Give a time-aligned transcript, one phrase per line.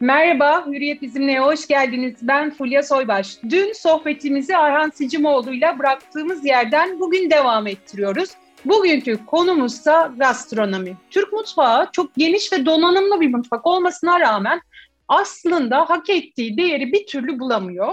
[0.00, 2.14] Merhaba, Hürriyet Bizimle'ye hoş geldiniz.
[2.22, 3.38] Ben Fulya Soybaş.
[3.50, 8.30] Dün sohbetimizi Arhan Sicimoğlu ile bıraktığımız yerden bugün devam ettiriyoruz.
[8.64, 10.96] Bugünkü konumuzsa gastronomi.
[11.10, 14.60] Türk mutfağı çok geniş ve donanımlı bir mutfak olmasına rağmen
[15.08, 17.92] aslında hak ettiği değeri bir türlü bulamıyor.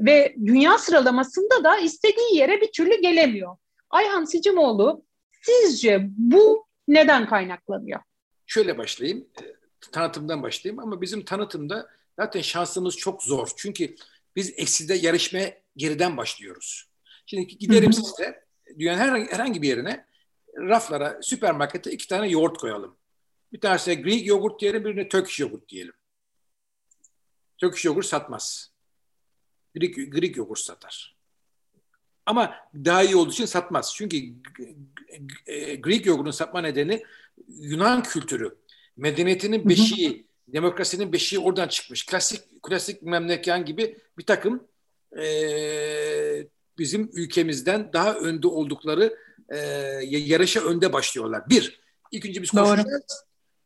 [0.00, 3.56] Ve dünya sıralamasında da istediği yere bir türlü gelemiyor.
[3.90, 5.04] Ayhan Sicimoğlu
[5.42, 8.00] sizce bu neden kaynaklanıyor?
[8.46, 9.26] Şöyle başlayayım,
[9.92, 13.50] tanıtımdan başlayayım ama bizim tanıtımda zaten şansımız çok zor.
[13.56, 13.96] Çünkü
[14.36, 16.88] biz ekside yarışmaya geriden başlıyoruz.
[17.26, 18.44] Şimdi giderim size
[18.78, 20.06] dünyanın herhangi, herhangi bir yerine
[20.56, 22.96] raflara, süpermarkete iki tane yoğurt koyalım.
[23.52, 25.94] Bir tanesi Greek yoğurt diyelim, birine Turkish yoğurt diyelim.
[27.58, 28.72] Turkish yoğurt satmaz.
[29.76, 31.16] Greek, Greek yoğurt satar.
[32.26, 33.92] Ama daha iyi olduğu için satmaz.
[33.96, 34.34] Çünkü
[35.82, 37.04] Greek yoğurdun satma nedeni
[37.48, 38.58] Yunan kültürü,
[38.96, 42.06] medeniyetinin beşiği, demokrasinin beşiği oradan çıkmış.
[42.06, 44.68] Klasik klasik memleken gibi bir takım
[45.18, 45.26] e,
[46.78, 49.18] bizim ülkemizden daha önde oldukları
[49.48, 49.58] e,
[50.04, 51.50] yarışa önde başlıyorlar.
[51.50, 51.80] Bir,
[52.12, 52.86] ilk önce biz koşacağız.
[52.86, 53.00] Doğru.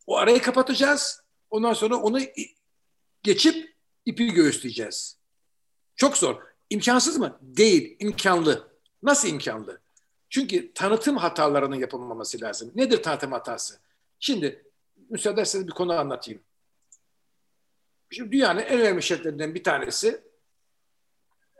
[0.06, 1.20] O arayı kapatacağız.
[1.50, 2.20] Ondan sonra onu
[3.22, 3.74] geçip
[4.06, 5.18] ipi göğüsleyeceğiz.
[5.96, 6.42] Çok zor.
[6.70, 7.38] İmkansız mı?
[7.42, 7.96] Değil.
[8.00, 8.68] imkanlı.
[9.02, 9.80] Nasıl imkanlı?
[10.30, 12.72] Çünkü tanıtım hatalarının yapılmaması lazım.
[12.74, 13.78] Nedir tanıtım hatası?
[14.20, 14.64] Şimdi
[15.10, 16.40] müsaade ederseniz bir konu anlatayım.
[18.10, 20.20] Şimdi dünyanın en önemli şirketlerinden bir tanesi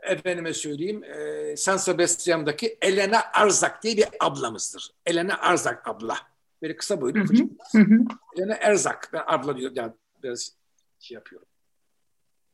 [0.01, 4.91] efendime söyleyeyim e, San Sebastian'daki Elena Arzak diye bir ablamızdır.
[5.05, 6.17] Elena Arzak abla.
[6.61, 7.19] Böyle kısa boylu.
[7.71, 7.99] Hı hı.
[8.37, 9.09] Elena Erzak.
[9.13, 9.71] Ben abla diyor.
[9.75, 10.53] Yani biraz
[10.99, 11.47] şey yapıyorum.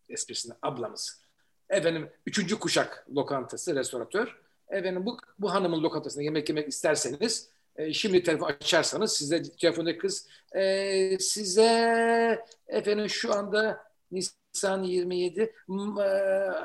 [0.09, 1.23] Esprisine ablamız.
[1.69, 4.39] Efendim üçüncü kuşak lokantası, restoratör.
[4.69, 10.28] Efendim bu, bu hanımın lokantasında yemek yemek isterseniz e, şimdi telefon açarsanız size telefondaki kız
[10.56, 16.04] e, size efendim şu anda Nisan 27 e,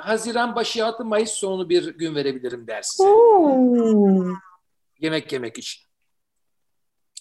[0.01, 3.09] Haziran başı altı Mayıs sonu bir gün verebilirim der size.
[3.09, 4.25] Oo.
[5.01, 5.89] Yemek yemek için.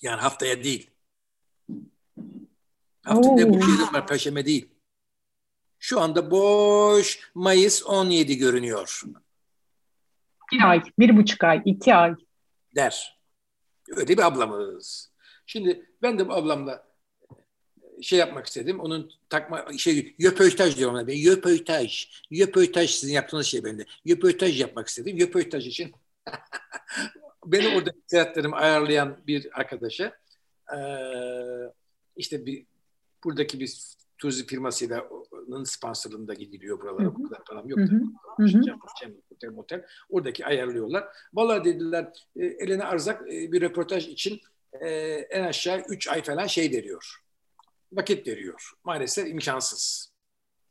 [0.02, 0.92] Yani haftaya değil.
[3.04, 4.70] Haftaya bu şeyim var Perşembe değil.
[5.80, 9.02] Şu anda boş Mayıs 17 görünüyor.
[10.52, 12.16] Bir ay, bir buçuk ay, iki ay.
[12.76, 13.17] Der.
[13.96, 15.12] Öyle bir ablamız.
[15.46, 16.88] Şimdi ben de bu ablamla
[18.02, 18.80] şey yapmak istedim.
[18.80, 21.14] Onun takma şey yöpöjtaj diyorum ona ben.
[21.14, 22.08] Yöpöjtaj.
[22.30, 23.86] Yöpöjtaj sizin yaptığınız şey bende.
[24.06, 25.18] Yöpöjtaj yapmak istedim.
[25.18, 25.92] Yöpöjtaj için
[27.46, 30.18] beni orada seyahatlerimi ayarlayan bir arkadaşa
[32.16, 32.66] işte bir
[33.24, 33.78] buradaki bir
[34.18, 35.10] turizm firmasıyla
[35.48, 37.16] onun sponsorluğunda gidiliyor buralara.
[37.16, 37.80] Bu kadar param yok.
[39.38, 39.86] Otel, motel.
[40.10, 41.08] Oradaki ayarlıyorlar.
[41.34, 44.42] Valla dediler e, Elena Arzak e, bir röportaj için
[44.82, 44.90] e,
[45.30, 47.16] en aşağı 3 ay falan şey veriyor.
[47.92, 48.72] Vakit veriyor.
[48.84, 50.14] Maalesef imkansız.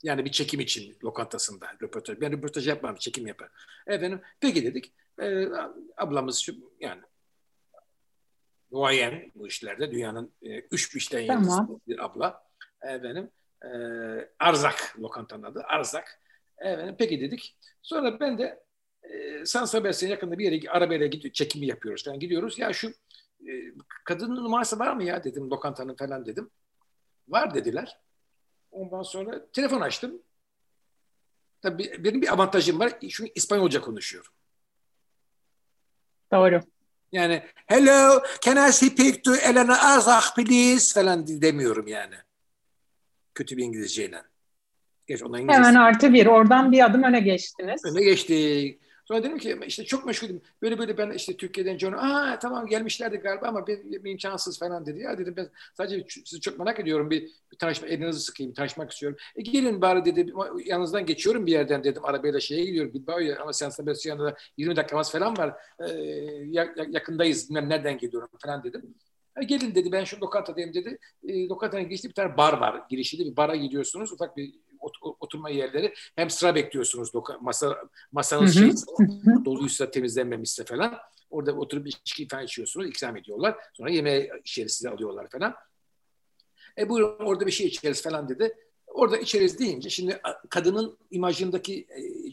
[0.02, 2.20] Yani bir çekim için lokantasında röportaj.
[2.20, 3.50] Ben röportaj yapmam, çekim yapar.
[3.86, 4.94] Efendim peki dedik.
[5.22, 5.46] E,
[5.96, 7.02] ablamız şu yani
[8.72, 11.80] duayen bu işlerde dünyanın e, üç işten tamam.
[11.88, 12.42] bir abla.
[12.82, 13.30] Efendim
[13.64, 13.68] e,
[14.38, 15.62] Arzak lokantanın adı.
[15.62, 16.20] Arzak.
[16.58, 17.56] Efendim peki dedik.
[17.82, 18.64] Sonra ben de
[19.02, 22.58] e, San Sebastian yakında bir yere arabayla gidiyor, çekimi yapıyoruz falan gidiyoruz.
[22.58, 22.88] Ya şu
[23.40, 23.52] e,
[24.04, 26.50] kadının numarası var mı ya dedim lokantanın falan dedim.
[27.28, 28.00] Var dediler.
[28.70, 30.22] Ondan sonra telefon açtım.
[31.62, 33.00] Tabii benim bir avantajım var.
[33.00, 34.32] Çünkü İspanyolca konuşuyorum.
[36.32, 36.60] Doğru.
[37.12, 42.14] Yani hello, can I speak to Elena Arzak please falan demiyorum yani.
[43.34, 44.22] Kötü bir İngilizceyle.
[45.06, 45.62] Geç, ona İngilizce.
[45.62, 46.26] Hemen artı bir.
[46.26, 47.84] Oradan bir adım öne geçtiniz.
[47.84, 48.80] Öne geçtik.
[49.08, 50.42] Sonra dedim ki işte çok meşgulüm.
[50.62, 54.86] Böyle böyle ben işte Türkiye'den John, aa tamam gelmişlerdi galiba ama bir, bir imkansız falan
[54.86, 55.00] dedi.
[55.00, 57.10] Ya dedim ben sadece sizi çok merak ediyorum.
[57.10, 57.22] Bir,
[57.52, 59.18] bir tanışma, elinizi sıkayım, tanışmak istiyorum.
[59.36, 60.32] E gelin bari dedi.
[60.64, 62.04] Yanınızdan geçiyorum bir yerden dedim.
[62.04, 62.94] Arabayla şeye gidiyorum.
[62.94, 65.54] Bilbao'ya ama San Sebastian'da 20 dakikamız falan var.
[65.80, 65.92] Ee,
[66.88, 67.50] yakındayız.
[67.50, 68.94] Nereden geliyorum falan dedim.
[69.40, 70.98] E, gelin dedi ben şu lokantadayım dedi.
[71.28, 72.82] E, lokantanın geçti bir tane bar var.
[72.90, 74.12] Girişinde bir bara gidiyorsunuz.
[74.12, 74.54] Ufak bir
[75.20, 75.94] oturma yerleri.
[76.16, 77.10] Hem sıra bekliyorsunuz
[77.40, 77.76] masa
[78.12, 78.70] masanız şey
[79.44, 80.98] doluysa temizlenmemişse falan.
[81.30, 82.88] Orada oturup içki falan içiyorsunuz.
[82.88, 83.56] ikram ediyorlar.
[83.72, 85.54] Sonra yemeğe içeri size alıyorlar falan.
[86.78, 88.54] E buyurun orada bir şey içeriz falan dedi.
[88.86, 91.86] Orada içeriz deyince şimdi kadının imajındaki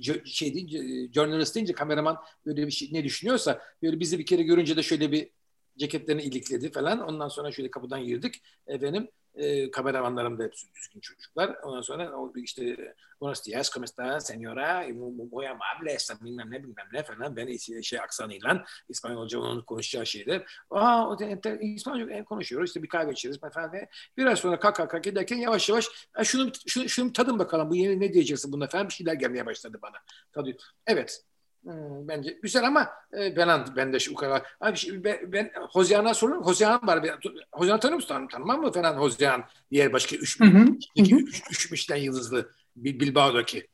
[0.04, 4.44] e, şey deyince, journalist deyince kameraman böyle bir şey ne düşünüyorsa böyle bizi bir kere
[4.44, 5.30] görünce de şöyle bir
[5.78, 7.00] ceketlerini ilikledi falan.
[7.00, 8.42] Ondan sonra şöyle kapıdan girdik.
[8.68, 11.56] Efendim e, kameramanlarım da hepsi düzgün çocuklar.
[11.64, 12.94] Ondan sonra o işte
[13.24, 14.86] buenos días, ¿cómo está señora?
[14.94, 17.36] Muy amable, bilmem ne bilmem ne falan.
[17.36, 20.46] Ben şey aksanıyla İspanyolca onun konuşacağı şeyler.
[20.70, 21.18] Aa, o
[21.62, 22.70] İspanyolca konuşuyoruz.
[22.70, 23.74] İşte bir kahve içeriz falan.
[23.74, 25.88] Ve biraz sonra kalk kalk giderken yavaş yavaş
[26.24, 27.70] şunu, şunu, şunu tadın bakalım.
[27.70, 29.98] Bu yeni ne diyeceksin buna falan bir şeyler gelmeye başladı bana.
[30.32, 30.58] Tabii.
[30.88, 31.24] Evet.
[31.64, 34.44] Hmm, bence güzel ama e, ben ben de şu kadar.
[34.62, 36.46] Abi şimdi ben, ben Hozian'a soruyorum.
[36.46, 37.20] Hozian var.
[37.52, 38.08] Hozian tanıyor musun?
[38.08, 40.66] Tanım, tanımam mı falan Hozian diğer başka üç, hı hı.
[40.96, 43.68] iki, üç, üç Michelin yıldızlı Bilbao'daki.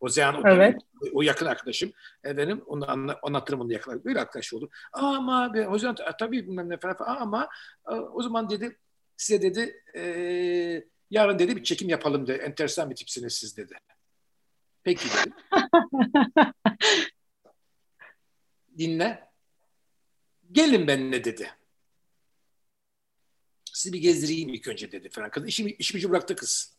[0.00, 0.76] Hozian evet.
[1.02, 1.92] o, o yakın arkadaşım.
[2.24, 4.04] Efendim onu anla, anlatırım onu yakın.
[4.04, 4.70] Böyle arkadaş oldu.
[4.92, 7.48] Ama abi Hozian tabii bilmem ne falan, falan ama
[8.12, 8.78] o zaman dedi
[9.16, 10.02] size dedi e,
[11.10, 12.42] yarın dedi bir çekim yapalım dedi.
[12.42, 13.74] Enteresan bir tipsiniz siz dedi.
[14.84, 15.34] Peki dedi.
[18.78, 19.28] dinle.
[20.52, 21.50] Gelin benimle dedi.
[23.72, 25.30] Sizi bir gezdireyim ilk önce dedi falan.
[25.30, 26.74] Kız işimi, işimi bıraktı kız.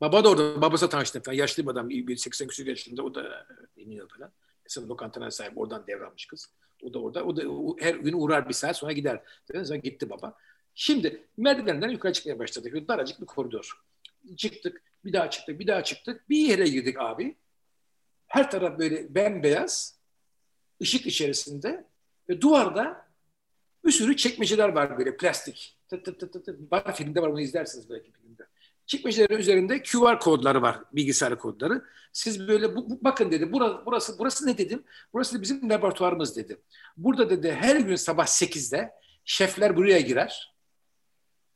[0.00, 0.60] Baba da orada.
[0.62, 1.36] Babası tanıştı falan.
[1.36, 1.88] Yaşlı bir adam.
[1.88, 3.02] Bir 80 küsur yaşında.
[3.02, 3.46] O da
[3.76, 4.32] iniyor falan.
[4.64, 5.58] Mesela lokantana sahip.
[5.58, 6.50] Oradan devralmış kız.
[6.82, 7.24] O da orada.
[7.24, 9.22] O da o, her gün uğrar bir saat sonra gider.
[9.52, 10.36] Sonra gitti baba.
[10.74, 12.88] Şimdi merdivenden yukarı çıkmaya başladık.
[12.88, 13.82] Daracık bir koridor.
[14.36, 14.82] Çıktık.
[15.04, 15.58] Bir daha çıktık.
[15.58, 16.28] Bir daha çıktık.
[16.28, 17.36] Bir yere girdik abi.
[18.26, 19.95] Her taraf böyle bembeyaz
[20.82, 21.84] ışık içerisinde
[22.28, 23.06] ve duvarda
[23.84, 25.78] bir sürü çekmeceler var böyle plastik.
[25.88, 26.48] Tıt tıt tıt tıt.
[26.72, 28.46] Var filmde var onu izlersiniz belki filmde.
[28.86, 31.84] Çekmecelerin üzerinde QR kodları var, bilgisayar kodları.
[32.12, 34.84] Siz böyle bu, bu, bakın dedi burası, burası burası ne dedim?
[35.12, 36.60] Burası da bizim laboratuvarımız dedi.
[36.96, 38.92] Burada dedi her gün sabah 8'de
[39.24, 40.54] şefler buraya girer.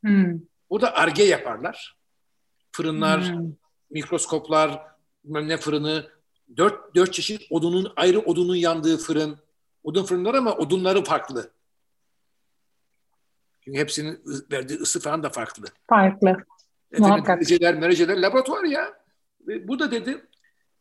[0.04, 0.40] Hmm.
[0.70, 1.96] Burada arge yaparlar.
[2.72, 3.52] Fırınlar, hmm.
[3.90, 4.82] mikroskoplar,
[5.24, 6.10] bilmem ne fırını,
[6.56, 9.38] dört, dört çeşit odunun, ayrı odunun yandığı fırın.
[9.82, 11.50] Odun fırınları ama odunları farklı.
[13.60, 15.64] Çünkü hepsinin verdiği ısı falan da farklı.
[15.88, 16.36] Farklı.
[16.92, 17.24] Efendim.
[17.28, 19.00] Mereceler, mereceler laboratuvar ya.
[19.46, 20.26] Ve bu da dedi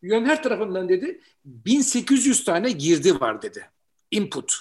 [0.03, 3.69] dünyanın her tarafından dedi 1800 tane girdi var dedi.
[4.11, 4.53] Input.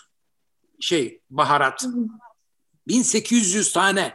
[0.80, 1.84] Şey, baharat.
[2.86, 4.14] 1800 tane.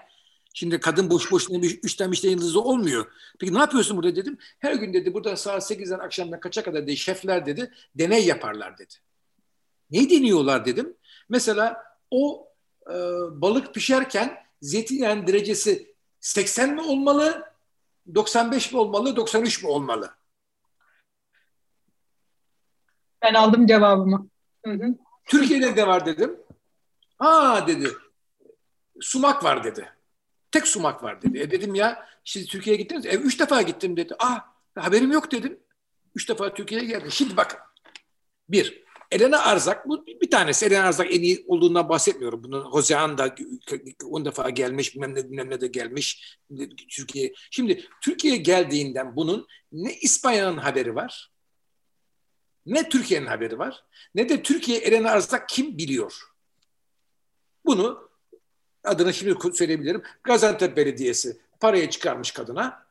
[0.54, 3.12] Şimdi kadın boş boşuna bir, üç tane Michelin yıldızı olmuyor.
[3.40, 4.38] Peki ne yapıyorsun burada dedim.
[4.60, 8.94] Her gün dedi buradan saat 8'den akşamdan kaça kadar dedi şefler dedi deney yaparlar dedi.
[9.92, 10.98] Ne deniyorlar dedim.
[11.30, 12.48] Mesela o
[12.90, 12.94] e,
[13.42, 17.54] balık pişerken zeytinyağı derecesi 80 mi olmalı,
[18.16, 20.14] 95 mi olmalı, 93 mi olmalı?
[23.22, 24.30] Ben aldım cevabımı.
[24.66, 24.96] Hı hı.
[25.26, 26.40] Türkiye'de de var dedim.
[27.18, 27.88] Ha dedi.
[29.02, 29.94] Sumak var dedi.
[30.54, 31.40] Tek sumak var dedi.
[31.40, 33.06] E dedim ya siz Türkiye'ye gittiniz.
[33.06, 34.16] E üç defa gittim dedi.
[34.20, 34.40] Ah
[34.76, 35.60] haberim yok dedim.
[36.16, 37.12] Üç defa Türkiye'ye geldim.
[37.12, 37.60] Şimdi bakın.
[38.50, 40.66] Bir, Elena Arzak, bu bir tanesi.
[40.66, 42.44] Elena Arzak en iyi olduğundan bahsetmiyorum.
[42.44, 43.36] Bunun Hozean da
[44.06, 46.38] on defa gelmiş, bilmem ne, bilmem ne de gelmiş
[46.90, 47.34] Türkiye.
[47.52, 51.32] Şimdi Türkiye'ye geldiğinden bunun ne İspanya'nın haberi var,
[52.66, 53.84] ne Türkiye'nin haberi var,
[54.16, 56.22] ne de Türkiye Elena Arzak kim biliyor.
[57.66, 58.10] Bunu
[58.84, 60.02] adını şimdi söyleyebilirim.
[60.24, 62.84] Gaziantep Belediyesi parayı çıkarmış kadına.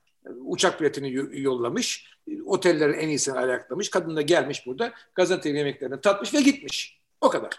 [0.45, 2.13] Uçak biletini yollamış.
[2.45, 3.91] Otellerin en iyisini ayaklamış.
[3.91, 4.93] Kadın da gelmiş burada.
[5.15, 7.01] Gaziantep yemeklerini tatmış ve gitmiş.
[7.21, 7.51] O kadar.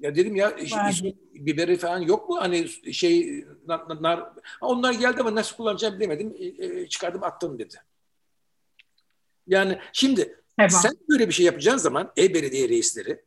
[0.00, 2.40] Ya dedim ya ismi, biberi falan yok mu?
[2.40, 6.36] Hani şey nar, nar onlar geldi ama nasıl kullanacağım bilemedim.
[6.38, 7.76] E, e, çıkardım attım dedi.
[9.46, 10.72] Yani şimdi evet.
[10.72, 13.20] sen böyle bir şey yapacağın zaman e-belediye reisleri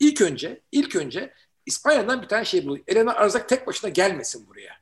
[0.00, 1.34] ilk önce ilk önce
[1.70, 2.84] İspanya'dan bir tane şey buluyor.
[2.88, 4.80] Elena Arzak tek başına gelmesin buraya.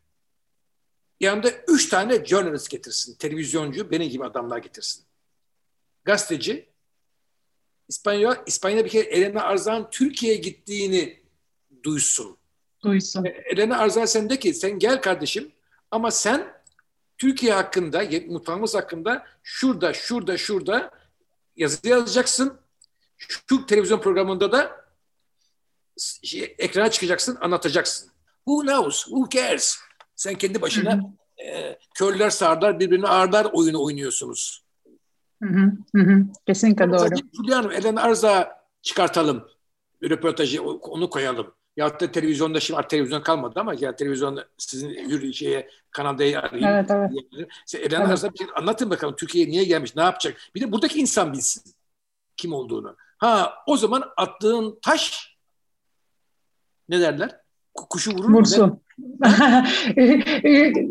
[1.21, 3.15] Yanında üç tane journalist getirsin.
[3.15, 5.05] Televizyoncu, benim gibi adamlar getirsin.
[6.05, 6.69] Gazeteci.
[7.89, 11.23] İspanya, İspanya'da bir kere Elena Arzak'ın Türkiye'ye gittiğini
[11.83, 12.37] duysun.
[12.83, 13.25] Duysun.
[13.25, 15.53] E, Elena Arzak sen de ki sen gel kardeşim
[15.91, 16.53] ama sen
[17.19, 20.91] Türkiye hakkında, mutfağımız hakkında şurada, şurada, şurada
[21.57, 22.59] yazı yazacaksın.
[23.17, 24.88] Şu televizyon programında da
[26.23, 28.11] şey, ekrana çıkacaksın, anlatacaksın.
[28.45, 29.05] Who knows?
[29.05, 29.79] Who cares?
[30.17, 31.01] Sen kendi başına
[31.45, 34.65] e, körler sağırlar birbirini ağırlar oyunu oynuyorsunuz.
[35.43, 36.25] Hı hı, hı.
[36.47, 37.09] Kesinlikle doğru.
[37.37, 39.49] Fulya Hanım, Elen Arza çıkartalım.
[40.03, 41.55] Röportajı onu koyalım.
[41.77, 46.69] Ya da televizyonda şimdi artık televizyon kalmadı ama ya televizyon sizin yürü şeye kanalda arayayım.
[46.69, 47.11] Evet, evet.
[47.75, 48.11] Elen evet.
[48.11, 50.37] Arza bir anlatın bakalım Türkiye'ye niye gelmiş, ne yapacak?
[50.55, 51.63] Bir de buradaki insan bilsin
[52.37, 52.97] kim olduğunu.
[53.19, 55.37] Ha o zaman attığın taş
[56.89, 57.41] ne derler?
[57.75, 58.81] Kuşu vurur Vursun.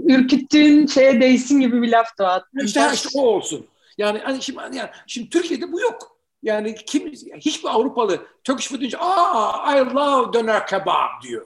[0.06, 3.68] Ürküttüğün şeye değsin gibi bir laf da İşte, işte o olsun.
[3.98, 6.18] Yani hani şimdi, yani şimdi Türkiye'de bu yok.
[6.44, 11.46] Yani kim hiçbir Avrupalı Turkish food deyince aa I love döner kebap diyor.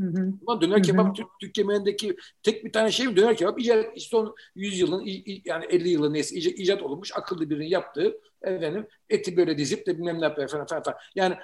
[0.00, 0.32] Hı hı.
[0.46, 3.16] Ama döner kebap Türk, Türk yemeğindeki tek bir tane şey mi?
[3.16, 5.02] Döner kebap icat, son 100 yılın
[5.44, 9.98] yani 50 yılın neyse icat, icat olmuş akıllı birinin yaptığı efendim eti böyle dizip de
[9.98, 10.82] bilmem ne yapıyor falan falan.
[10.82, 10.98] falan.
[11.14, 11.36] Yani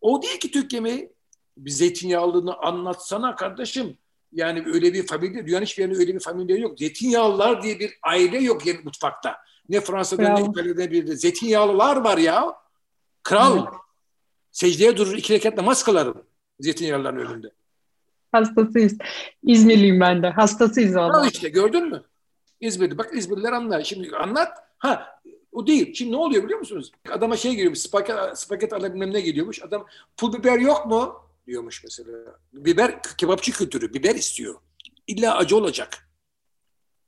[0.00, 1.12] o değil ki Türk yemeği.
[1.58, 3.96] Bir zeytinyağlılığını anlatsana kardeşim.
[4.32, 6.78] Yani öyle bir familya, dünyanın hiçbir yerinde öyle bir familya yok.
[6.78, 9.36] Zeytinyağlılar diye bir aile yok yani mutfakta.
[9.68, 11.16] Ne Fransa'da ne İtalya'da bir de.
[11.16, 12.56] Zeytinyağlılar var ya.
[13.22, 13.58] Kral.
[13.58, 13.68] Evet.
[14.52, 16.22] Secdeye durur iki rekat namaz kılarım.
[16.60, 17.50] Zeytinyağlıların önünde.
[18.32, 18.98] Hastasıyız.
[19.42, 20.30] İzmirliyim ben de.
[20.30, 21.20] Hastasıyız valla.
[21.20, 22.02] Al işte gördün mü?
[22.60, 22.98] İzmirli.
[22.98, 23.82] Bak İzmirliler anlar.
[23.82, 24.48] Şimdi anlat.
[24.78, 25.20] Ha
[25.52, 25.94] o değil.
[25.94, 26.92] Şimdi ne oluyor biliyor musunuz?
[27.10, 27.78] Adama şey geliyormuş.
[27.78, 29.62] Spaget, spaget alabilmem ne geliyormuş.
[29.62, 29.86] Adam
[30.16, 31.27] pul biber yok mu?
[31.48, 32.38] Diyormuş mesela.
[32.52, 33.94] Biber kebapçı kültürü.
[33.94, 34.60] Biber istiyor.
[35.06, 36.10] İlla acı olacak.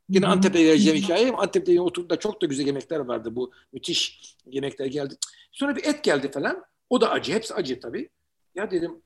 [0.09, 1.33] Yine Antep'e geleceğim hikaye.
[1.33, 3.37] Antep'te yine oturduğunda çok da güzel yemekler vardı.
[3.37, 5.15] Bu müthiş yemekler geldi.
[5.53, 6.65] Sonra bir et geldi falan.
[6.91, 7.33] O da acı.
[7.33, 8.09] Hepsi acı tabii.
[8.55, 9.03] Ya dedim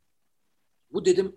[0.92, 1.36] bu dedim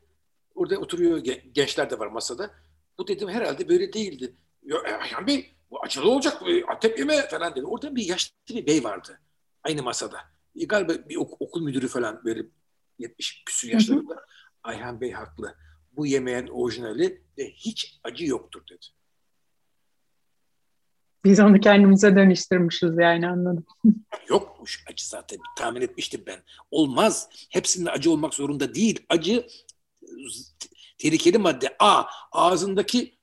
[0.56, 1.18] orada oturuyor
[1.54, 2.51] gençler de var masada.
[2.98, 4.36] Bu dedim herhalde böyle değildi.
[4.63, 7.66] Ya Ayhan Bey bu acılı olacak Antep yemeği falan dedi.
[7.66, 9.20] Orada bir yaşlı bir bey vardı.
[9.63, 10.18] Aynı masada.
[10.56, 12.46] Galiba bir ok- okul müdürü falan böyle
[13.00, 14.25] 70 küsur yaşlarında.
[14.63, 15.56] Ayhan Bey haklı.
[15.92, 18.86] Bu yemeğin orijinali de hiç acı yoktur dedi.
[21.25, 23.66] Biz onu kendimize dönüştürmüşüz yani anladım.
[24.30, 26.39] Yokmuş acı zaten tahmin etmiştim ben.
[26.72, 27.30] Olmaz.
[27.50, 29.06] Hepsinde acı olmak zorunda değil.
[29.10, 29.48] Acı
[30.98, 31.75] tehlikeli madde.
[31.80, 32.04] A.
[32.32, 33.18] Ağzındaki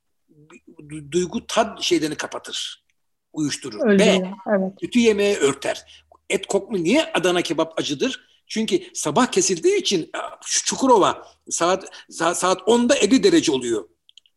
[1.11, 2.85] duygu tad şeylerini kapatır.
[3.33, 3.89] Uyuşturur.
[3.89, 4.05] Öyle B.
[4.05, 4.73] Ya, evet.
[4.81, 6.05] Kötü yemeği örter.
[6.31, 8.34] Et kokmu niye Adana kebap acıdır?
[8.47, 10.11] Çünkü sabah kesildiği için
[10.45, 13.89] şu Çukurova saat saat 10'da 50 derece oluyor.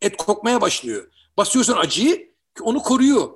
[0.02, 1.10] Et kokmaya başlıyor.
[1.36, 3.30] Basıyorsun acıyı onu koruyor.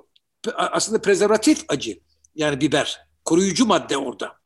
[0.55, 1.99] Aslında prezervatif acı.
[2.35, 3.07] Yani biber.
[3.25, 4.37] Koruyucu madde orada.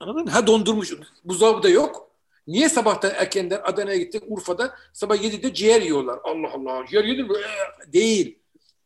[0.00, 0.30] Anladın mı?
[0.30, 0.92] Ha dondurmuş.
[1.24, 2.10] Buzdolabı da yok.
[2.46, 6.18] Niye sabahtan erkenden Adana'ya gittik Urfa'da sabah 7'de ciğer yiyorlar.
[6.24, 7.32] Allah Allah ciğer yedin mi?
[7.38, 8.38] Ee, değil.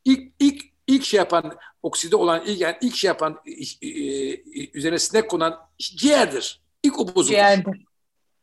[0.04, 3.40] İlk, ilk, ilk şey yapan okside olan ilk, yani ilk şey yapan
[3.82, 6.60] e, e, üzerine sinek konan ciğerdir.
[6.82, 7.26] İlk o bozulur.
[7.26, 7.84] Ciğerdir.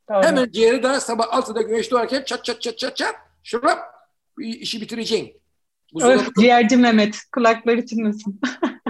[0.10, 0.24] Doğru.
[0.24, 3.79] Hemen ciğeri daha sabah 6'da güneş doğarken çat çat çat çat çat şurap
[4.39, 5.41] işi bitireceksin.
[6.01, 8.39] Öf, ciğerci Mehmet kulakları çınlasın.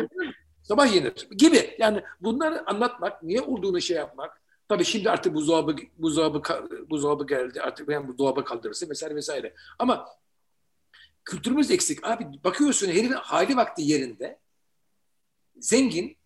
[0.64, 1.76] sabah yenir gibi.
[1.80, 4.42] Yani bunları anlatmak, niye olduğunu şey yapmak,
[4.72, 6.42] Tabii şimdi artık buzdolabı, buzdolabı,
[6.90, 7.62] buzdolabı geldi.
[7.62, 9.54] Artık ben buzdolabı kaldırırsın vesaire vesaire.
[9.80, 10.08] Ama
[11.26, 12.08] kültürümüz eksik.
[12.08, 14.40] Abi bakıyorsun herifin hali vakti yerinde.
[15.60, 16.18] Zengin.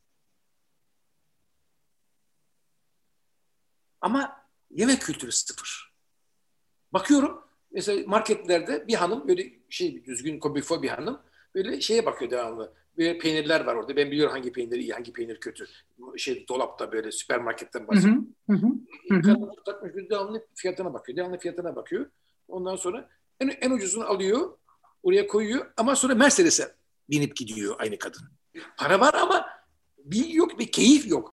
[4.01, 5.93] Ama yemek kültürü sıfır.
[6.93, 11.21] Bakıyorum mesela marketlerde bir hanım böyle şey düzgün komikfo bir hanım
[11.55, 13.95] böyle şeye bakıyor devamlı böyle peynirler var orada.
[13.95, 15.65] Ben biliyorum hangi peynir iyi, hangi peynir kötü.
[16.17, 18.35] Şey dolapta böyle süpermarketten bahsediyorum.
[19.09, 21.17] Kadın takmış devamlı fiyatına bakıyor.
[21.17, 22.11] Devamlı fiyatına bakıyor.
[22.47, 23.09] Ondan sonra
[23.39, 24.57] en, en ucuzunu alıyor.
[25.05, 25.71] Oraya koyuyor.
[25.77, 26.75] Ama sonra Mercedes'e
[27.09, 28.21] binip gidiyor aynı kadın.
[28.77, 29.49] Para var ama
[29.97, 31.33] bir yok, bir keyif yok.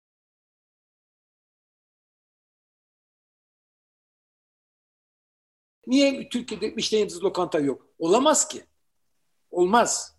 [5.86, 7.86] Niye Türkiye'de Michelin lokanta yok?
[7.98, 8.64] Olamaz ki.
[9.50, 10.16] Olmaz.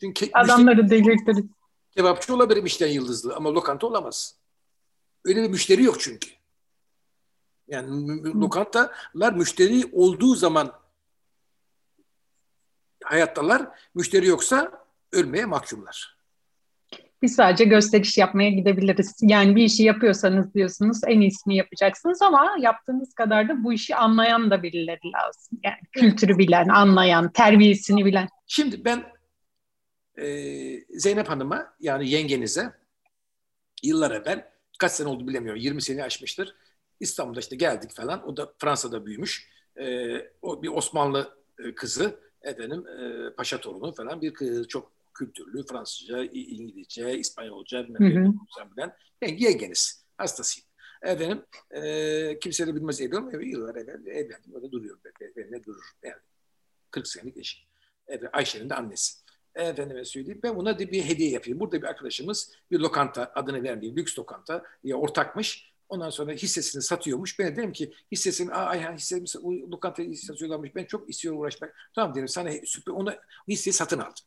[0.00, 1.44] Çünkü Adamları müşteri, delirtiriz.
[1.90, 4.36] Kebapçı olabilir Michelin yıldızlı ama lokanta olamaz.
[5.24, 6.30] Öyle bir müşteri yok çünkü.
[7.68, 7.88] Yani
[8.22, 8.40] Hı.
[8.40, 10.85] lokantalar müşteri olduğu zaman
[13.06, 13.68] hayattalar.
[13.94, 16.16] Müşteri yoksa ölmeye mahkumlar.
[17.22, 19.14] Biz sadece gösteriş yapmaya gidebiliriz.
[19.20, 24.50] Yani bir işi yapıyorsanız diyorsunuz en iyisini yapacaksınız ama yaptığınız kadar da bu işi anlayan
[24.50, 25.58] da birileri lazım.
[25.64, 28.28] Yani kültürü bilen, anlayan, terbiyesini bilen.
[28.46, 29.04] Şimdi ben
[30.18, 30.26] e,
[30.98, 32.72] Zeynep Hanım'a yani yengenize
[33.82, 34.48] yıllar evvel
[34.78, 36.56] kaç sene oldu bilemiyorum 20 sene aşmıştır.
[37.00, 38.28] İstanbul'da işte geldik falan.
[38.28, 39.48] O da Fransa'da büyümüş.
[39.76, 45.66] E, o bir Osmanlı e, kızı efendim e, paşa torunu falan bir kız çok kültürlü
[45.66, 48.34] Fransızca, İngilizce, İspanyolca bilmem
[48.76, 50.04] bilen yengeniz.
[50.18, 50.66] Hastasıyım.
[51.02, 53.40] Efendim e, kimse de bilmez evliyorum.
[53.40, 54.54] Yıllar evvel evlendim.
[54.54, 54.98] Orada duruyor.
[55.36, 55.84] Evine durur.
[56.02, 56.16] Yani
[56.90, 57.64] 40 senelik eşim.
[58.08, 59.26] Evet, Ayşe'nin de annesi
[59.56, 61.60] efendime söyleyeyim ben buna bir hediye yapayım.
[61.60, 65.72] Burada bir arkadaşımız bir lokanta adını verdiğim lüks lokanta diye ortakmış.
[65.88, 67.38] Ondan sonra hissesini satıyormuş.
[67.38, 70.74] Ben dedim ki hissesini, aa Ayhan hissesi, o lokantayı satıyorlarmış.
[70.74, 71.76] Ben çok istiyorum uğraşmak.
[71.94, 73.16] Tamam dedim sana süper, ona
[73.48, 74.24] hisseyi satın aldım.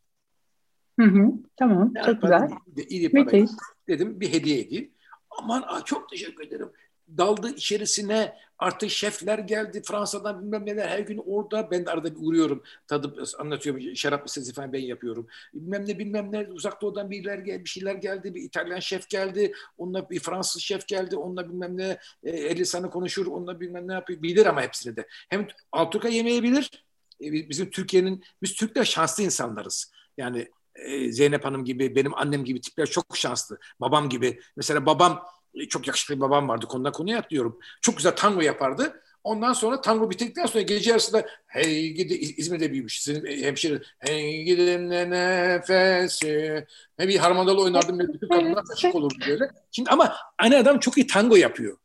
[1.00, 2.50] Hı hı, tamam, yani çok güzel.
[2.78, 3.48] İyi, iyi para.
[3.88, 4.92] Dedim bir hediye edeyim.
[5.30, 6.72] Aman aa, çok teşekkür ederim.
[7.18, 8.36] Daldı içerisine.
[8.60, 10.88] Artık şefler geldi Fransa'dan bilmem neler.
[10.88, 12.64] Her gün orada ben de arada bir uğruyorum.
[12.88, 15.28] Tadı anlatıyorum şarap listesi falan ben yapıyorum.
[15.54, 16.48] Bilmem ne bilmem ne.
[16.48, 18.36] Uzak doğudan biriler geldi bir şeyler geldi.
[18.36, 19.54] Bir İtalyan şef geldi.
[19.78, 21.16] Onunla bir Fransız şef geldi.
[21.16, 23.28] Onunla bilmem ne e, el konuşur.
[23.28, 24.22] Onunla bilmem ne yapıyor.
[24.22, 25.08] Bilir ama hepsini de.
[25.30, 26.86] Hem Alturka yemeği bilir.
[27.22, 29.92] E, bizim Türkiye'nin biz Türkler şanslı insanlarız.
[30.18, 33.60] Yani e, Zeynep Hanım gibi benim annem gibi tipler çok şanslı.
[33.80, 34.40] Babam gibi.
[34.56, 35.26] Mesela babam
[35.70, 37.60] çok yakışıklı bir babam vardı konuda konuya atlıyorum.
[37.82, 39.02] Çok güzel tango yapardı.
[39.24, 43.02] Ondan sonra tango bittikten sonra gece yarısında hey gidi İzmir'de büyümüş.
[43.02, 46.66] Sizin hemşire hey gidin ne nefesi.
[47.00, 48.00] Ne bir harmandalı oynardım.
[48.00, 49.50] Bütün kadınlar aşık olurdu böyle.
[49.72, 51.78] Şimdi ama aynı adam çok iyi tango yapıyor.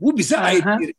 [0.00, 0.44] Bu bize Aha.
[0.44, 0.94] ait bir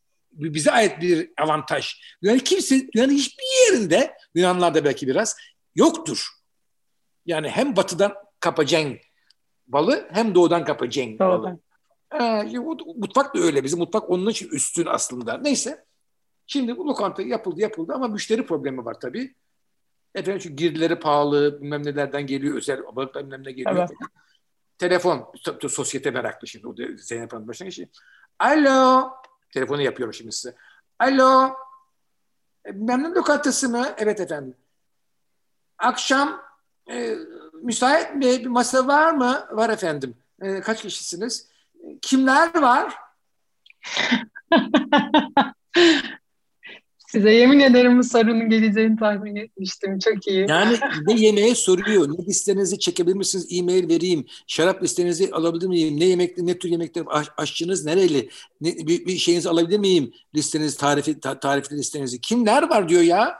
[0.54, 2.02] bize ait bir avantaj.
[2.22, 5.36] Yani kimse yani hiçbir yerinde Yunanlarda belki biraz
[5.76, 6.28] yoktur.
[7.26, 8.98] Yani hem batıdan kapacaksın
[9.68, 11.60] balı hem doğudan kapacaksın balı.
[12.14, 12.44] Ee,
[12.96, 13.64] mutfak da öyle.
[13.64, 15.38] Bizim mutfak onun için üstün aslında.
[15.38, 15.86] Neyse.
[16.48, 19.36] Şimdi bu lokanta yapıldı yapıldı ama müşteri problemi var tabii.
[20.16, 23.78] Efendim çünkü girdileri pahalı, bilmem nelerden geliyor, özel balıklar bilmem ne geliyor.
[23.78, 23.90] Evet.
[24.78, 25.32] Telefon,
[25.70, 26.68] sosyete meraklı şimdi.
[26.68, 27.90] O da Zeynep Hanım başına geçiyor.
[28.40, 29.10] Alo.
[29.54, 30.56] Telefonu yapıyorum şimdi size.
[31.00, 31.54] Alo.
[32.66, 33.88] E, memnun lokantası mı?
[33.98, 34.56] Evet efendim.
[35.78, 36.42] Akşam
[36.92, 37.16] e,
[37.62, 38.26] müsait mi?
[38.26, 39.48] Bir masa var mı?
[39.52, 40.18] Var efendim.
[40.42, 41.50] E, kaç kişisiniz?
[42.02, 42.94] Kimler var?
[47.12, 50.00] Size yemin ederim bu sorunun geleceğini tahmin etmiştim.
[50.00, 50.46] Çok iyi.
[50.50, 56.06] Yani ne yemeğe soruyor, ne listenizi çekebilir misiniz, e-mail vereyim, şarap listenizi alabilir miyim, ne
[56.06, 58.30] yemekler, ne tür yemekler, aş, aşçınız nereli,
[58.62, 62.22] ne, bir, bir şeyinizi alabilir miyim, listenizi, tarifi, ta, tarifli listenizi.
[62.22, 63.38] Kimler var diyor ya.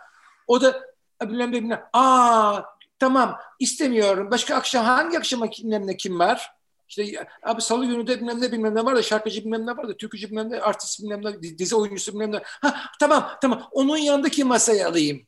[0.48, 0.82] O da
[1.24, 1.82] bilmem bilmem.
[1.94, 2.62] Aa
[3.00, 4.32] tamam istemiyorum.
[4.32, 6.59] Başka akşam hangi akşama kimlerle kim var?
[6.90, 9.88] İşte abi salı günü de bilmem ne bilmem ne var da şarkıcı bilmem ne var
[9.88, 12.42] da türkücü bilmem ne artist bilmem ne dizi oyuncusu bilmem ne.
[12.44, 15.22] Ha tamam tamam onun yanındaki masayı alayım.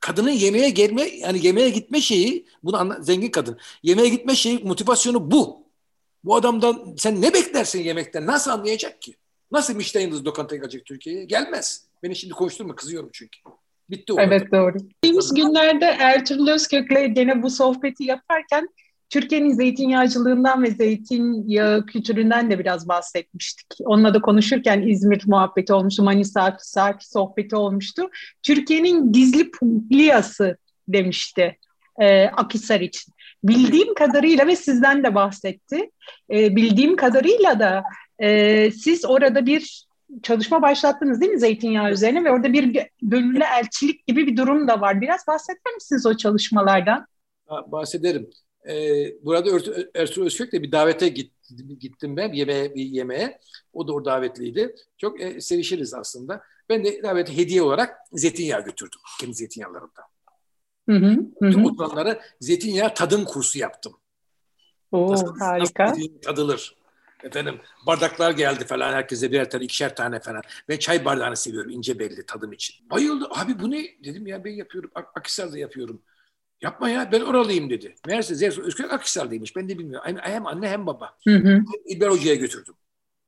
[0.00, 3.58] Kadının yemeğe gelme yani yemeğe gitme şeyi bunu anla, zengin kadın.
[3.82, 5.68] Yemeğe gitme şeyi motivasyonu bu.
[6.24, 8.26] Bu adamdan sen ne beklersin yemekten?
[8.26, 9.14] Nasıl anlayacak ki?
[9.50, 11.24] Nasıl Michelin yıldız lokantaya gelecek Türkiye'ye?
[11.24, 11.86] Gelmez.
[12.02, 13.38] Beni şimdi konuşturma kızıyorum çünkü.
[13.90, 14.16] Bitti o.
[14.20, 14.78] Evet doğru.
[14.78, 18.68] Geçtiğimiz günlerde Ertuğrul Özkök'le gene bu sohbeti yaparken
[19.10, 23.66] Türkiye'nin zeytinyağcılığından ve zeytinyağı kültüründen de biraz bahsetmiştik.
[23.80, 28.10] Onunla da konuşurken İzmir muhabbeti olmuştu, Manisa Akhisar sohbeti olmuştu.
[28.42, 30.56] Türkiye'nin gizli Puglia'sı
[30.88, 31.58] demişti
[31.98, 33.12] e, Akhisar için.
[33.44, 35.90] Bildiğim kadarıyla ve sizden de bahsetti.
[36.30, 37.82] E, bildiğim kadarıyla da
[38.18, 39.88] e, siz orada bir
[40.22, 44.80] çalışma başlattınız değil mi zeytinyağı üzerine ve orada bir gönüllü elçilik gibi bir durum da
[44.80, 45.00] var.
[45.00, 47.06] Biraz bahseder misiniz o çalışmalardan?
[47.66, 48.30] Bahsederim.
[48.68, 49.50] Ee, burada
[49.94, 51.08] Ertuğrul Özkök de bir davete
[51.80, 53.40] gittim ben bir yemeğe, bir yemeğe.
[53.72, 54.74] O da o davetliydi.
[54.98, 56.42] Çok e, sevişiriz aslında.
[56.68, 59.00] Ben de davete hediye olarak zeytinyağı götürdüm.
[59.20, 60.04] Kendi zeytinyağlarımdan.
[60.88, 61.50] Hı hı, hı.
[61.50, 63.96] Tüm oturanlara zeytinyağı tadım kursu yaptım.
[64.92, 65.86] Oo, nasıl, harika.
[65.86, 66.78] Nasıl tadılır.
[67.22, 70.42] Efendim bardaklar geldi falan herkese birer tane ikişer tane falan.
[70.68, 72.90] Ben çay bardağını seviyorum ince belli tadım için.
[72.90, 73.28] Bayıldı.
[73.30, 73.84] Abi bu ne?
[74.04, 74.90] Dedim ya ben yapıyorum.
[74.94, 76.02] Ak Akhisar'da yapıyorum.
[76.62, 77.94] Yapma ya ben oralıyım dedi.
[78.06, 79.56] Meğerse Zevs Özkök Akhisar'daymış.
[79.56, 80.16] Ben de bilmiyorum.
[80.22, 81.16] Hem anne hem baba.
[81.28, 81.62] Hı hı.
[81.84, 82.74] İlber Hoca'ya götürdüm.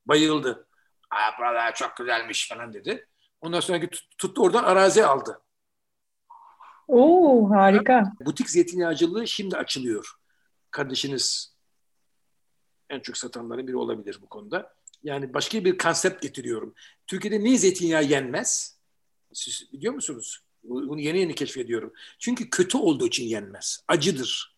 [0.05, 0.67] Bayıldı.
[1.11, 3.07] Aa, buralar çok güzelmiş falan dedi.
[3.41, 3.79] Ondan sonra
[4.17, 5.41] tuttu oradan arazi aldı.
[6.87, 8.03] Oo harika.
[8.25, 10.11] Butik zeytinyağcılığı şimdi açılıyor.
[10.71, 11.55] Kardeşiniz
[12.89, 14.73] en çok satanların biri olabilir bu konuda.
[15.03, 16.73] Yani başka bir konsept getiriyorum.
[17.07, 18.79] Türkiye'de niye zeytinyağı yenmez?
[19.33, 20.39] Siz biliyor musunuz?
[20.63, 21.93] Bunu yeni yeni keşfediyorum.
[22.19, 23.79] Çünkü kötü olduğu için yenmez.
[23.87, 24.55] Acıdır.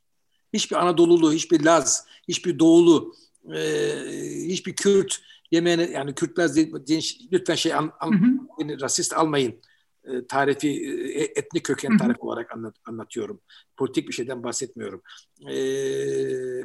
[0.53, 3.15] Hiçbir Anadolulu, hiçbir Laz, hiçbir Doğulu,
[3.55, 3.59] e,
[4.47, 6.49] hiçbir Kürt yemeğine yani Kürtler
[7.31, 8.81] lütfen şey an, an, hı hı.
[8.81, 9.61] rasist almayın.
[10.03, 10.69] E, tarifi
[11.15, 13.41] e, etnik köken tarif olarak anlat, anlatıyorum.
[13.77, 15.01] Politik bir şeyden bahsetmiyorum.
[15.49, 15.55] E,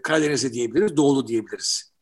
[0.03, 1.93] Karadeniz'i diyebiliriz, Doğulu diyebiliriz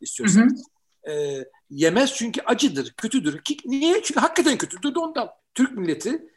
[0.00, 0.64] istiyorsanız.
[1.04, 1.14] Hı hı.
[1.14, 3.40] E, yemez çünkü acıdır, kötüdür.
[3.64, 4.02] Niye?
[4.02, 5.28] Çünkü hakikaten kötüdür de ondan.
[5.54, 6.31] Türk milleti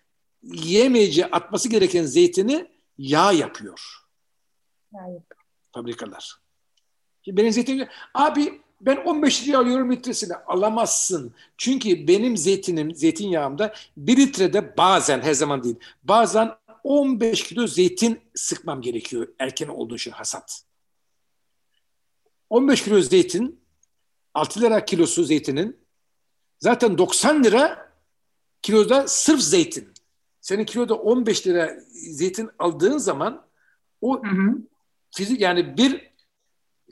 [0.53, 3.81] yiyemeyeceği atması gereken zeytini yağ yapıyor.
[4.93, 5.01] Yağ
[5.73, 6.35] Fabrikalar.
[7.21, 10.35] Şimdi benim zeytinim, abi ben 15 liraya alıyorum litresini.
[10.35, 11.33] Alamazsın.
[11.57, 16.51] Çünkü benim zeytinim, zeytinyağımda bir litrede bazen, her zaman değil, bazen
[16.83, 20.61] 15 kilo zeytin sıkmam gerekiyor erken olduğu için hasat.
[22.49, 23.59] 15 kilo zeytin,
[24.33, 25.77] 6 lira kilosu zeytinin,
[26.59, 27.91] zaten 90 lira
[28.61, 29.94] kiloda sırf zeytin
[30.45, 33.45] senin kiloda 15 lira zeytin aldığın zaman
[34.01, 34.57] o hı hı.
[35.11, 36.15] fizik yani bir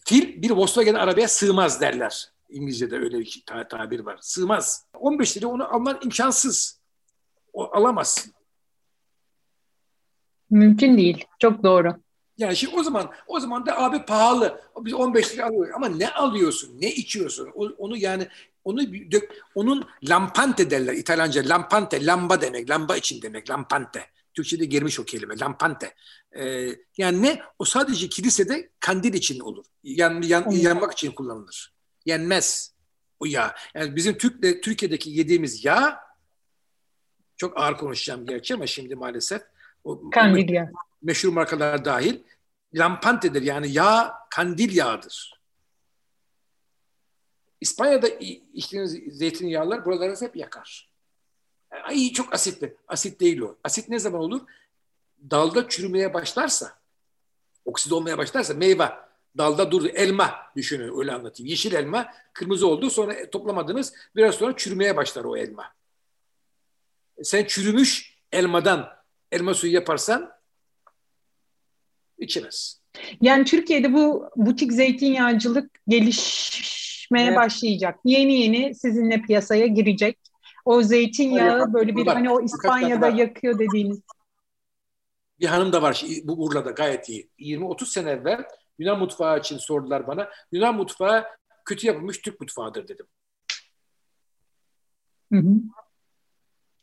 [0.06, 2.32] Fil bir Volkswagen arabaya sığmaz derler.
[2.50, 4.18] İngilizce'de öyle bir tabir var.
[4.22, 4.86] Sığmaz.
[4.94, 6.80] 15 lira onu alman imkansız.
[7.54, 8.34] O, alamazsın.
[10.50, 11.26] Mümkün değil.
[11.40, 11.96] Çok doğru.
[12.38, 14.62] Yani şimdi o zaman o zaman da abi pahalı.
[14.78, 16.82] Biz 15 lira alıyoruz ama ne alıyorsun?
[16.82, 17.48] Ne içiyorsun?
[17.78, 18.28] Onu yani
[18.64, 18.82] onu
[19.56, 21.50] onun lampante derler İtalyanca.
[21.50, 22.70] Lampante, lamba demek.
[22.70, 23.50] Lamba için demek.
[23.50, 24.10] Lampante.
[24.34, 25.40] Türkçe'de girmiş o kelime.
[25.40, 25.96] Lampante.
[26.38, 27.42] Ee, yani ne?
[27.60, 29.66] O sadece kilisede kandil için olur.
[29.84, 31.74] Yan, yan, yanmak için kullanılır.
[32.06, 32.74] Yenmez
[33.20, 33.56] o yağ.
[33.76, 36.00] Yani bizim Türk, Türkiye'deki yediğimiz yağ
[37.38, 39.42] çok ağır konuşacağım gerçi ama şimdi maalesef
[39.84, 40.72] o, kandil yağı.
[41.02, 42.20] Meşhur markalar dahil
[42.74, 45.43] lampantedir yani yağ kandil yağıdır.
[47.64, 48.08] İspanya'da
[48.54, 50.90] içtiğiniz zeytinyağlar buraları hep yakar.
[51.84, 52.78] Ay çok asitli.
[52.88, 53.58] Asit değil o.
[53.64, 54.42] Asit ne zaman olur?
[55.32, 56.80] Dalda çürümeye başlarsa,
[57.66, 58.90] oksit olmaya başlarsa meyve
[59.38, 59.88] dalda durdu.
[59.88, 61.50] Elma düşünün öyle anlatayım.
[61.50, 65.74] Yeşil elma kırmızı oldu sonra toplamadınız biraz sonra çürümeye başlar o elma.
[67.24, 68.90] Sen çürümüş elmadan
[69.32, 70.32] elma suyu yaparsan
[72.18, 72.82] içemez.
[73.22, 75.72] Yani Türkiye'de bu butik zeytinyağcılık
[77.14, 77.38] gelişmeye evet.
[77.38, 78.00] başlayacak.
[78.06, 80.20] Yeni yeni sizinle piyasaya girecek.
[80.66, 84.02] O zeytinyağı böyle bir hani o İspanya'da yakıyor dediğiniz.
[85.40, 87.30] Bir hanım da var bu Urla'da gayet iyi.
[87.40, 88.44] 20-30 sene evvel
[88.80, 90.30] Yunan mutfağı için sordular bana.
[90.52, 91.26] Yunan mutfağı
[91.66, 93.06] kötü yapılmış Türk mutfağıdır dedim.
[95.34, 95.54] Hı hı.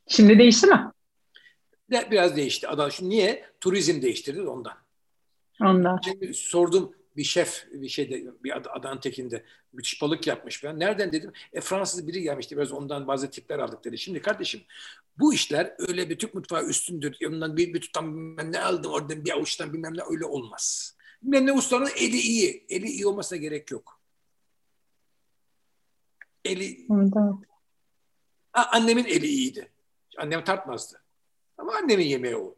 [0.08, 0.90] Şimdi değişti mi?
[1.90, 2.68] Biraz değişti.
[2.68, 3.44] Adam şimdi niye?
[3.60, 4.74] Turizm değiştirdi ondan.
[5.60, 6.00] Ondan.
[6.04, 10.80] Şimdi sordum bir şef bir şeyde bir Ad Adan Tekin'de müthiş balık yapmış ben.
[10.80, 11.32] Nereden dedim?
[11.52, 13.98] E Fransız biri gelmişti biraz ondan bazı tipler aldık dedi.
[13.98, 14.60] Şimdi kardeşim
[15.18, 17.16] bu işler öyle bir Türk mutfağı üstündür.
[17.20, 20.96] Yanından bir, bir tutam bilmem ne aldım oradan bir avuçtan bilmem ne öyle olmaz.
[21.22, 22.66] Bilmem ne ustanın eli iyi.
[22.68, 24.00] Eli iyi olmasına gerek yok.
[26.44, 26.86] Eli...
[28.52, 29.72] Ha, annemin eli iyiydi.
[30.18, 31.02] Annem tartmazdı.
[31.58, 32.56] Ama annemin yemeği o.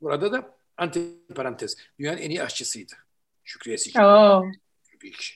[0.00, 1.76] Burada da antiparantez.
[1.98, 3.05] Dünyanın en iyi aşçısıydı.
[3.46, 4.00] Şükriye Sikri.
[4.92, 5.34] Tabii ki.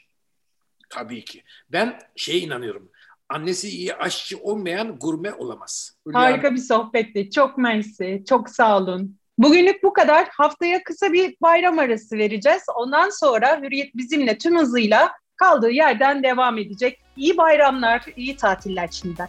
[0.88, 1.42] Tabii ki.
[1.72, 2.90] Ben şeye inanıyorum.
[3.28, 5.96] Annesi iyi aşçı olmayan gurme olamaz.
[6.06, 7.30] Hülya Harika bir sohbetti.
[7.30, 8.24] Çok mersi.
[8.28, 9.18] Çok sağ olun.
[9.38, 10.28] Bugünlük bu kadar.
[10.32, 12.62] Haftaya kısa bir bayram arası vereceğiz.
[12.74, 17.00] Ondan sonra Hürriyet bizimle tüm hızıyla kaldığı yerden devam edecek.
[17.16, 19.28] İyi bayramlar, iyi tatiller şimdiden.